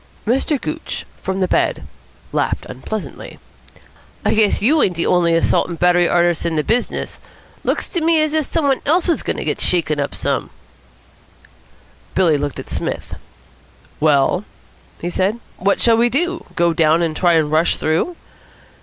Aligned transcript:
Mr. 0.25 0.59
Gooch, 0.59 1.05
from 1.21 1.41
the 1.41 1.47
bed, 1.47 1.85
laughed 2.31 2.65
unpleasantly. 2.65 3.37
"I 4.25 4.33
guess 4.33 4.59
you 4.59 4.81
ain't 4.81 4.95
the 4.95 5.05
only 5.05 5.35
assault 5.35 5.69
and 5.69 5.77
battery 5.77 6.09
artists 6.09 6.43
in 6.43 6.55
the 6.55 6.63
business," 6.63 7.17
he 7.17 7.21
said. 7.59 7.65
"Looks 7.65 7.87
to 7.89 8.01
me 8.01 8.19
as 8.19 8.33
if 8.33 8.45
some 8.45 8.65
one 8.65 8.81
else 8.87 9.07
was 9.07 9.21
going 9.21 9.37
to 9.37 9.43
get 9.45 9.61
shaken 9.61 9.99
up 9.99 10.15
some." 10.15 10.49
Billy 12.15 12.35
looked 12.39 12.57
at 12.59 12.71
Psmith. 12.71 13.13
"Well?" 13.99 14.43
he 14.99 15.11
said. 15.11 15.39
"What 15.59 15.79
shall 15.79 15.97
we 15.97 16.09
do? 16.09 16.45
Go 16.55 16.73
down 16.73 17.03
and 17.03 17.15
try 17.15 17.33
and 17.33 17.51
rush 17.51 17.75
through?" 17.75 18.15